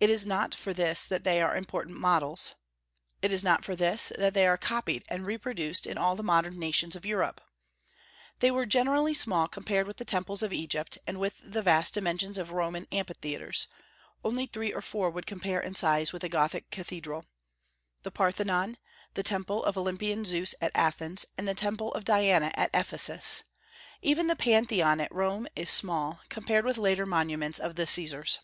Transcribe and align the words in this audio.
It 0.00 0.10
is 0.10 0.26
not 0.26 0.54
for 0.54 0.74
this 0.74 1.06
that 1.06 1.24
they 1.24 1.40
are 1.40 1.56
important 1.56 1.96
models; 1.96 2.56
it 3.22 3.32
is 3.32 3.42
not 3.42 3.64
for 3.64 3.74
this 3.74 4.12
that 4.18 4.34
they 4.34 4.46
are 4.46 4.58
copied 4.58 5.02
and 5.08 5.24
reproduced 5.24 5.86
in 5.86 5.96
all 5.96 6.14
the 6.14 6.22
modern 6.22 6.58
nations 6.58 6.94
of 6.94 7.06
Europe. 7.06 7.40
They 8.40 8.50
were 8.50 8.66
generally 8.66 9.14
small 9.14 9.48
compared 9.48 9.86
with 9.86 9.96
the 9.96 10.04
temples 10.04 10.42
of 10.42 10.52
Egypt, 10.52 10.98
and 11.06 11.18
with 11.18 11.40
the 11.42 11.62
vast 11.62 11.94
dimensions 11.94 12.36
of 12.36 12.50
Roman 12.50 12.86
amphitheatres; 12.92 13.66
only 14.22 14.44
three 14.44 14.74
or 14.74 14.82
four 14.82 15.08
would 15.08 15.24
compare 15.24 15.60
in 15.60 15.74
size 15.74 16.12
with 16.12 16.22
a 16.22 16.28
Gothic 16.28 16.70
cathedral, 16.70 17.24
the 18.02 18.10
Parthenon, 18.10 18.76
the 19.14 19.22
Temple 19.22 19.64
of 19.64 19.78
Olympian 19.78 20.26
Zeus 20.26 20.54
at 20.60 20.72
Athens, 20.74 21.24
and 21.38 21.48
the 21.48 21.54
Temple 21.54 21.94
of 21.94 22.04
Diana 22.04 22.52
at 22.56 22.68
Ephesus; 22.74 23.44
even 24.02 24.26
the 24.26 24.36
Pantheon 24.36 25.00
at 25.00 25.10
Rome 25.14 25.46
is 25.56 25.70
small, 25.70 26.20
compared 26.28 26.66
with 26.66 26.74
the 26.76 26.82
later 26.82 27.06
monuments 27.06 27.58
of 27.58 27.76
the 27.76 27.86
Caesars. 27.86 28.38